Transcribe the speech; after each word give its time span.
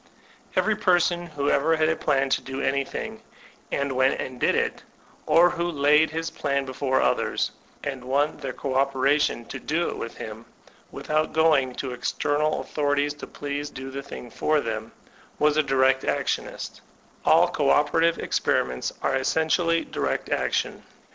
Every 0.55 0.75
person 0.75 1.27
who 1.27 1.51
ever 1.51 1.75
had 1.75 1.87
a 1.87 1.95
plan 1.95 2.31
to 2.31 2.41
do 2.41 2.59
anything, 2.59 3.21
and 3.71 3.91
went 3.91 4.19
and 4.19 4.39
did 4.39 4.55
it, 4.55 4.81
or 5.27 5.51
who 5.51 5.69
laid 5.69 6.09
his 6.09 6.31
plan 6.31 6.65
before 6.65 6.99
others, 7.03 7.51
and 7.83 8.05
won 8.05 8.37
their 8.37 8.51
co 8.51 8.73
operation 8.73 9.45
to 9.45 9.59
do 9.59 9.89
it 9.89 9.97
with 9.99 10.17
him, 10.17 10.47
without 10.91 11.33
going 11.33 11.75
to 11.75 11.91
external 11.91 12.61
authorities 12.61 13.13
to 13.13 13.27
please 13.27 13.69
do 13.69 13.91
the 13.91 14.01
thing 14.01 14.31
for 14.31 14.59
them, 14.59 14.91
was 15.37 15.55
a 15.55 15.61
direct 15.61 16.01
actionist 16.03 16.81
All 17.23 17.47
co 17.49 17.69
operative 17.69 18.17
experi 18.17 18.65
ments 18.67 18.91
are 19.03 19.15
essentially 19.15 19.81
direct 19.85 20.29
action. 20.31 20.81